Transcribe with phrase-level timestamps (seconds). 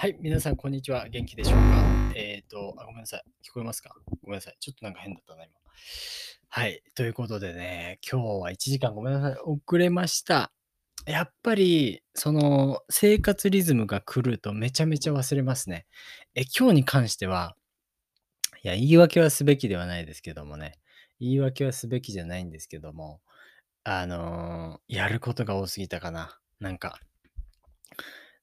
[0.00, 1.08] はい、皆さん、こんにちは。
[1.08, 2.12] 元気でしょうか？
[2.14, 3.24] えっ、とあ、ごめんなさい。
[3.44, 3.96] 聞こえますか？
[4.22, 4.56] ごめんなさい。
[4.60, 5.52] ちょっとなんか変だったな、今。
[6.50, 9.40] はい、ということでね、今日は1時間ごめんなさい。
[9.44, 10.52] 遅れました。
[11.04, 15.88] やっぱり、その、生活リズムが来るとめちゃめちゃ忘れますね。
[16.36, 17.56] え、今日に関しては、
[18.62, 20.78] いや、言い訳はすべきではないですけどもね。
[21.18, 23.20] 言い訳はすべきじゃないんですけども、
[23.82, 26.38] あの、やることが多すぎたかな。
[26.60, 27.00] なんか。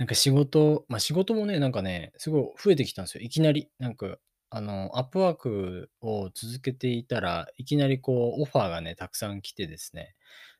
[0.00, 3.22] なんか仕事ま、仕事もね、なんかね、すごい増えてきたんですよ。
[3.24, 3.70] いきなり。
[3.78, 4.18] なんか、
[4.50, 10.16] あの、アップワークを続けていたら、いきなりこうオファーがね、たくさん来てですね。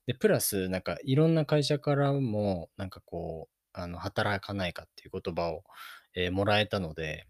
[0.06, 5.64] で、プラス、なんかいろんな会社からも、なんかこう、あの、働かないかっていう言葉を、
[6.14, 7.26] え、もらえたので、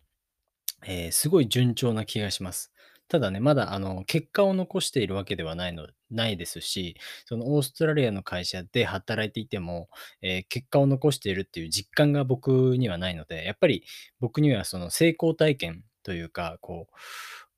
[0.86, 2.72] ええ、すごい順調な気がします。
[3.10, 6.96] ただね、まだあの、結果を残しているわけではないのないですし、
[7.26, 9.88] そのオーストラリアの会社で働いていても、
[10.22, 13.84] え、結果を残しているっていう実感が僕にはないので、やっぱり
[14.20, 16.86] 僕にはその成功体験というか、こ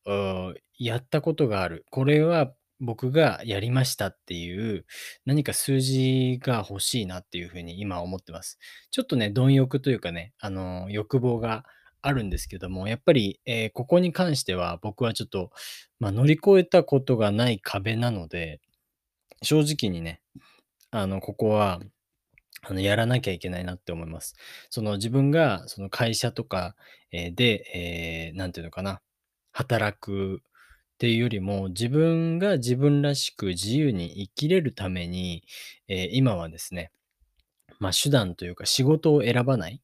[0.06, 4.86] う、うやったことがある、これは僕がやりましたっていう、
[5.26, 8.58] 何か数字が欲しいなっていう風に今思ってます。
[8.90, 11.64] ちょっとね、貪欲というかね、あの、欲望が
[12.02, 15.50] あるんですけども、やっぱり、ええ、ここに関しては僕はちょっと、
[16.00, 18.60] ま、乗り越えたことがない壁なので、
[19.42, 20.20] 正直にね、
[20.92, 21.80] あの、ここは、
[22.62, 24.34] あの、やらなきゃいけないなって思います。
[24.70, 26.76] その自分がその会社とか、
[27.12, 29.02] ええ、で、ええ、なんていうのかな、
[29.52, 35.44] 働くっていうよりも、自分が自分らしく自由に生きれるために、
[35.88, 36.92] ええ、今はですね、
[37.80, 39.80] ま、手段というか仕事を選ばない。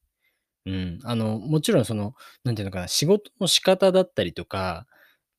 [0.66, 2.14] うん、あの、もちろんその、
[2.44, 4.86] なんていうのかな、仕事の仕方だったりとか、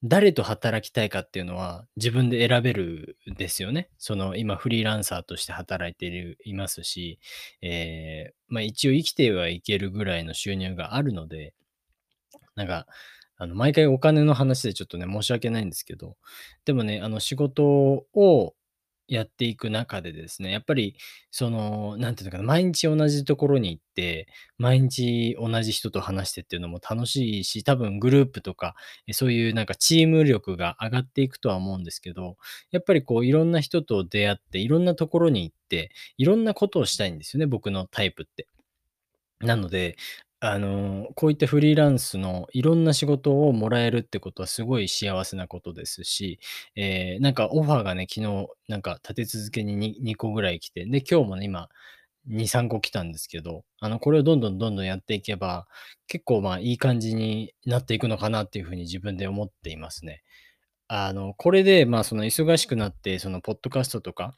[0.03, 3.89] 誰と働きたいかっていうのは自分で選べるですよね。
[3.97, 7.19] その、今フリーランサーとして働いているいますし、
[7.61, 11.53] ええ、まあ、一応生きてはいけるぐらいの収入があるので、
[12.55, 12.87] なんか、
[13.37, 16.15] あの、毎回お金の話でちょっとね、申し訳ないんですけど、
[16.65, 18.53] でもね、あの、仕事を
[19.09, 20.95] やっていく中でですね、やっぱり
[21.31, 24.27] その、なんていうのかな、毎日同じところに行って、
[24.57, 28.75] 毎日同じ人と話してっていうのも楽しいし、多分グループとか、
[29.07, 32.37] え、そういうなんかチーム力が上がっていくとは思うんですけど、
[32.71, 38.47] やっぱりこういろんな人と出会って、いろんなところに行って、いろんなことをしたいんですよね、僕のタイプって。
[39.41, 39.97] なので、
[40.41, 46.39] あの、こういったフリーランスのいろんな仕事をもらえるってことはすごい幸せなことですし、
[46.75, 51.67] ええ、なんかオファーがね、昨日なんか立て続けにに2個ぐらい来て、で、今日もね、今
[52.25, 55.67] 2、3個来たんですけど、あの、これをどんどんどんどんやっていけば、
[56.07, 60.23] 結構、まあ、いい感じになっていくのかなっていう風に自分で思っていますね。
[60.87, 64.35] あの、これで、まあ、その忙しくなって、そのポッドキャストとか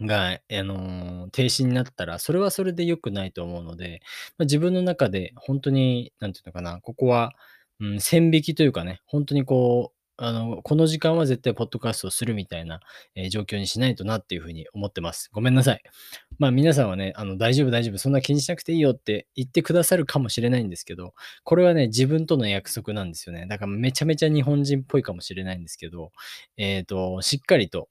[0.00, 4.00] が、あの、停止になったら、それはそれで良くないと思うので、
[4.38, 7.32] ま、自分の中でほんとに、なんていうのかな、ここは、
[7.80, 12.80] うん、線引きというかね、ほんとにこう、あの、この時間は絶対ポッドキャストをするみたいな、
[13.16, 15.28] え、状況にしないとなっていう風に思ってます。
[15.32, 15.82] ごめんなさい。
[16.38, 23.46] まあ、皆さんはね、あの、大丈夫大丈夫、そんな気にしなくていいよって言ってくださるかもしれないんですけど、これはね、自分との約束なんですよね。
[23.48, 26.12] だからめちゃめちゃ日本人っぽいかもしれないんですけど、
[26.56, 27.88] えっと、しっかりと、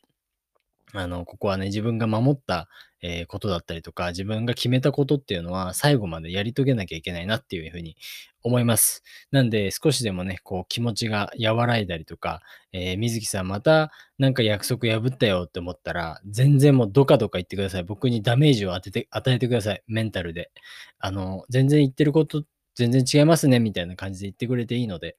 [0.95, 2.69] あの、ここはね、自分が守った、
[3.01, 7.97] ええ、ことだったりとか、自分が決めたことっていうのは最後までやり遂げなきゃいけないなっていう風に
[8.43, 9.03] 思います。
[9.31, 17.83] なんで、少しでもね、こう気持ちが和らいだりとか、ええ、「水木さんまたなんか約束破ったよ」って思ったら、全然もうどかどか言ってください。
[17.83, 20.51] 僕にダメージを当てて与えてください、メンタルで。
[20.99, 22.43] あの、「全然言ってること
[22.75, 25.17] 全然違いますね」みたいな感じで言ってくれていいので。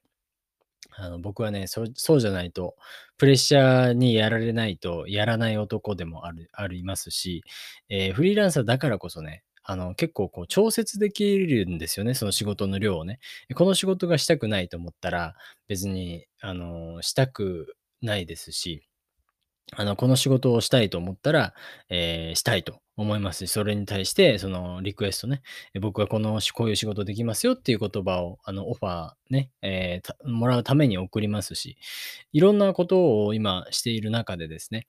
[0.97, 2.75] あの、僕はね、そうそうじゃないと、
[3.17, 7.43] プレッシャーにやられないとやらない男でもあるありますし、
[7.89, 13.19] えー、フリーランサーだからこそね、あの、結構こう調節できるんですよね、その仕事の量をね。
[13.55, 15.35] この仕事がしたくないと思ったら、
[15.67, 18.87] 別にあの、したくないですし、
[19.73, 21.53] あの、この仕事をしたいと思ったら、
[21.89, 25.41] ええ、したいと思いますし、それに対してそのリクエストね、
[25.81, 31.77] 僕はこのこういう仕事できますよっていう言葉を、あの、オファーね、ええ、たもらうために送りますし、
[32.31, 34.87] いろんなことを今している中でですね、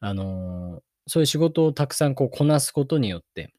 [0.00, 3.52] あの、そういう仕事をたくさんこうこなすことによって、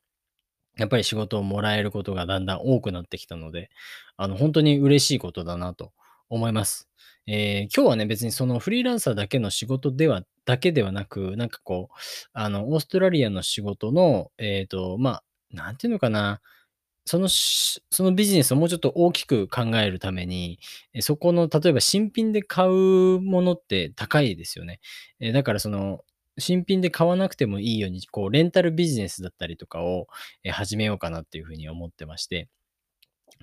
[0.78, 3.70] やっぱり仕事をもらえることがだんだん多くなってきたので、
[4.18, 5.92] あの、ほんとに嬉しいことだなと
[6.30, 6.88] 思います。
[7.26, 11.96] ええ、今日はね、別にそのフリーランサーだけの仕事ではだけではなく、なんかこう、
[12.34, 16.42] あの、オーストラリアの仕事の、ええと、ま、何て言うのかな、
[17.06, 20.60] そのしそのビジネスをもうちょっと大きく考えるために、
[20.94, 24.80] え、そこの例えば新品で買うものって高いですよね。
[25.22, 26.02] え、だからその、
[26.40, 30.08] 新品で買わなくてもいいように、こうレンタルビジネスだったりとかを、
[30.46, 32.50] え、始めようかなっていう風に思ってまして。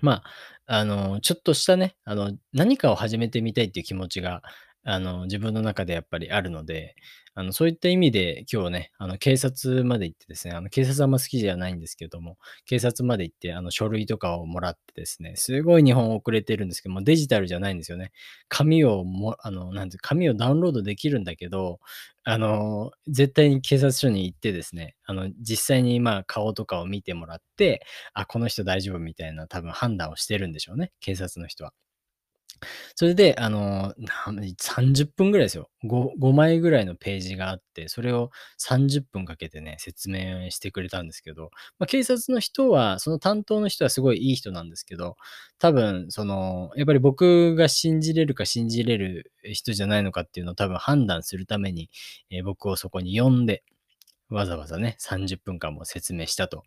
[0.03, 0.23] ま
[0.69, 4.43] あ、あの、ちょっとしたね、あの、何かを始めてみたいっていう気持ちが、
[4.87, 6.95] あの、自分の中でやっぱりあるので、
[7.35, 12.37] あの、そういった意味で今日ね、あの、警察まで行ってですね、あの、警察あんま好きじゃないんですけども、
[12.67, 18.13] 警察まで行って、あの、書類とかをもらってですね、すごい日本遅れてるんですけども、デジタルじゃないんですよね。
[18.49, 21.81] 紙をもあの、なんて紙をダウンロードできるんだけど、
[22.25, 27.85] あの、絶対に警察署に行ってですね、あの、実際にまあ顔とかを見てもらって、
[28.15, 31.73] あ、この人大丈夫みたいな多分判断をしてるんでしょうね、警察の人は。
[32.95, 33.95] それで、あの、
[34.61, 35.71] 30分ぐらいですよ。
[35.85, 45.17] 5, 5枚ぐらいのページがあって、それを30分かけてね、説明してくれたんですけど、まあ、警察の人は、その担当の人はすごいいい人なんですけど、
[45.59, 51.91] 多分、その、やっぱり僕が信じれるか信じれる人じゃないのかっていうのを多分判断するために、
[52.31, 53.63] えー、僕をそこに呼んで、
[54.31, 56.65] わざわざね、30分間も説明したと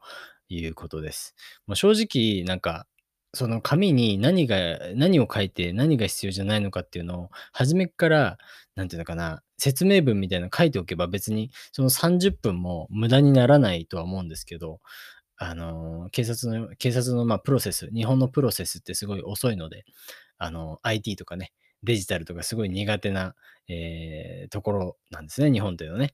[0.49, 1.35] いうことです。
[1.65, 2.87] もう正直、なんか、
[3.33, 4.57] その紙に何が
[4.95, 8.37] 何を書いて何が必要じゃないのかっていうのを初めから、
[8.75, 14.79] なんていうのかな、説明文みたいなの書いておけば別にその30分も無駄にならないとは思うんですけど、
[15.37, 19.85] あの、警察の警察の、ま、プロセス日本のプロセスってすごい遅いので、
[20.37, 21.53] あの、IT とかね、
[21.83, 23.35] デジタルとかすごい苦手な、
[23.67, 26.13] えーところなんですね、日本というのはね。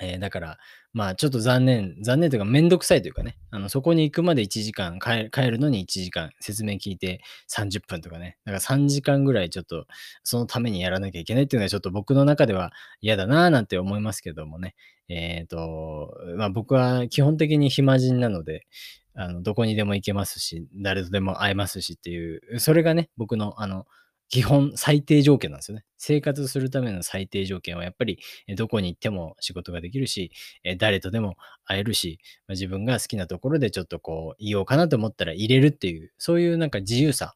[0.00, 0.58] えー、だから、
[0.92, 9.86] まあちょっと残念、残念というかめんどくさいというかね、あのそこに行くまで1時間帰、帰るのに1時間、説明聞いて30分とかね、だから3時間ぐらいちょっと
[10.24, 14.74] そのためにやらなきゃいけないっていうのはちょっと僕の中では嫌だなぁなんて思いますけどもね、
[15.08, 18.66] えっ、ー、と、まあ僕は基本的に暇人なので、
[19.14, 23.86] あのどこにでも行けますし、誰とでも会えますしっていう、それがね、僕のあの、
[24.30, 25.84] 基本最低条件なんですよね。
[25.98, 28.20] 生活するための最低条件はやっぱり
[28.56, 30.30] どこに行っても仕事ができるし、
[30.78, 37.34] 誰とでも会えるし、自分が好きなところでちょっとこう言おうかなと思ったら入れるっていう、そういうなんか自由さ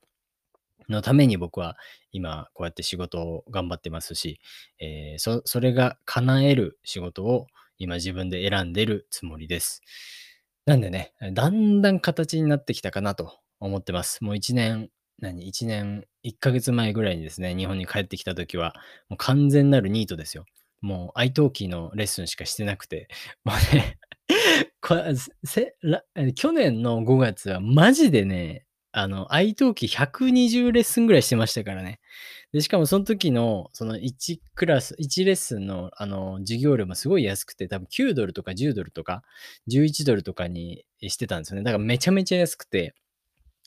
[0.89, 1.77] のために僕は
[2.13, 4.39] 今こうやって仕事を頑張ってますし、
[4.79, 9.83] えー、そそれが叶える仕事を今自分で選んでるつもりです。
[10.65, 14.23] なんでね、だんだん形になってきたかなと思ってます。
[14.23, 18.75] もう1年何、1年1ヶ月前ぐらいにですね、日本に帰ってきた時は、
[19.09, 20.45] もう完全なるニートですよ。
[20.81, 23.09] もう iTalki のレッスンしかしてなくて、
[23.45, 23.99] もうね
[24.81, 24.97] こ
[25.45, 25.77] せ
[26.35, 32.01] 去年の5月はマジでね、あの、iTalki120 レッスンぐらいしてましたからね。
[32.53, 39.25] で、しかもその時の、その1クラス、1レッスンの、あの、授業料もすごい安くて、多分9ドルとか10ドルとか、
[39.69, 41.65] 11ドルとかにしてたんですよね。
[41.65, 42.95] だからめちゃめちゃ安くて、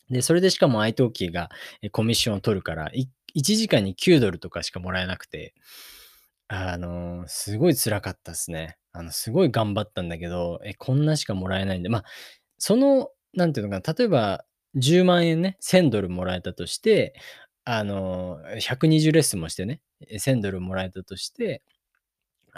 [0.09, 1.50] で、それでしかも iTalki が
[1.92, 5.54] コミッションを取るから、1時間に9ドルとかしかもらえなくて、
[6.48, 8.77] あの、すごい辛かったですね。
[8.94, 12.04] あの、すごい頑張ったんだけど、え、こんなしかもらえないんで、まあ、
[12.57, 14.45] その、なんていうのかな、例えば
[14.75, 17.13] 10万円ね、1000ドルもらえたとして、
[17.65, 19.81] あの、120レッスンもしてね、
[20.19, 21.63] 1000ドルもらえたとして、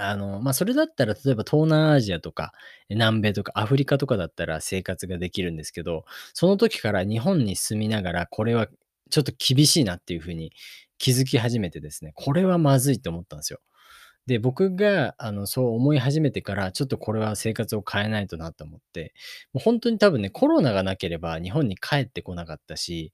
[0.01, 2.54] あの、まあ、それだったら、例えば東南アジアとか、
[2.90, 8.68] 南米とかアフリカとかだったら生活ができるんですけど、その時から日本に住みながら、これは
[9.10, 10.51] ちょっと厳しいなっていうふうに
[10.98, 13.60] 気づき始めてですね、これはまずいと思ったんですよ。
[14.28, 19.13] で、僕が、あの、そう思い始めてから、ちょっとこれは生活を変えないとなと思って、
[19.54, 23.13] もう本当に多分ね、コロナがなければ日本に帰ってこなかったし、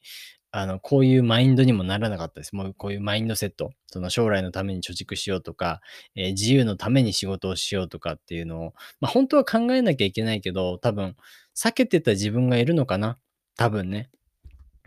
[0.57, 2.55] あの、こういうマインドにもならなかったです。
[2.55, 3.73] もうこういうマインドセット。
[3.87, 5.81] その将来のために貯蓄しようとか、
[6.15, 11.17] えー、自由のために仕事をしようとかっていうのを、まあ本当は考えなきゃいけないけど、多分
[11.57, 13.17] 避けてた自分がいるのかな。
[13.57, 14.09] 多分ね。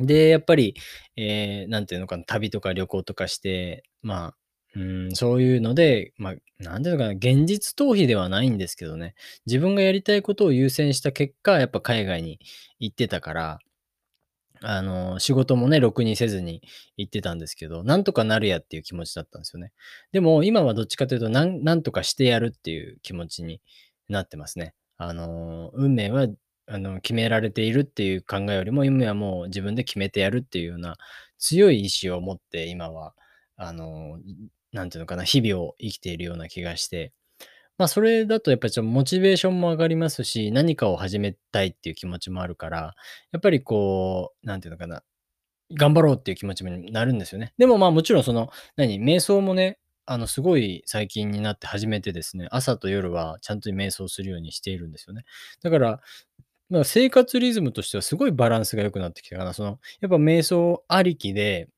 [0.01, 0.75] で、やっぱり、
[1.17, 4.35] えー、ていうのかな、旅とか旅行とかして、まあ、
[4.75, 12.39] うん、そういうので、まあ、なんていうのかな、現実逃避ではないんですけどね、自分がやりたいことを優先した結果、やっぱ海外に
[12.79, 13.59] 行ってたから、
[14.63, 16.63] あの、仕事もね、ろくにせずに
[16.97, 19.73] 行ってたんですけど、なんとかなるやっていう気持ちだったんですよね。
[20.13, 23.61] でも、今はどっちかというと、なん、とかしてやるっていう気持ちに
[24.09, 24.75] なってますね。
[24.97, 26.27] あの、運命は、
[26.67, 30.97] あの、決められているっていう考えよりも、運命はもう自分で決めてやるっていうような
[31.39, 33.15] 強い意志を持って、今は、
[33.57, 34.19] あの、
[34.73, 37.13] なんていうのかな、日々を生きているような気がして、
[37.79, 42.95] まあ、それだとやっぱりちょっとモチベーションも上がりますし、何かを始めたいっていう気持ちもあるから、
[43.31, 45.03] やっぱりこう、なんていうのかな、
[45.73, 47.55] 頑張ろうっていう気持ちになるんですよね。
[47.57, 55.25] でもまあもちろんその、何、瞑想もね、あの、すごい最近になって始めてですね、朝と夜はちゃんと瞑想するようにしているんですよね。
[55.63, 56.01] だから、
[56.71, 59.53] まあ、生活リズムとしてはすごいバランスが良くなってきたかな。
[59.53, 61.69] その、やっぱ瞑想ありきで、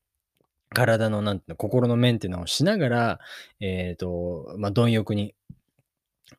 [0.73, 3.19] 体の、なんていうの、心のメンテナンスをしながら、
[3.59, 5.35] えっ、ー、と、まあ、貪欲に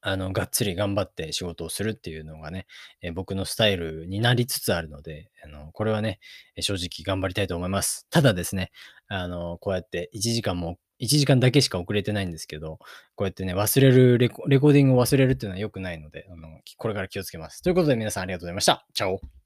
[0.00, 2.66] あの、がっつり頑張って仕事をするっていうのがね、
[3.02, 6.18] えー僕のスタイルになりつつあるので、あの、これはね、
[6.60, 8.06] 正直頑張りたいと思います。
[8.10, 8.70] ただですね、
[9.08, 12.78] あの、こうやって1時間も、1時間だけしか遅れてないんですけど、
[13.16, 17.62] こうやってね、忘れるレコ、レコーディングを忘れるっていうのは良くないので、あの、これから気をつけます。
[17.62, 18.86] ということで皆さんありがとうございました。
[18.94, 19.41] チャオ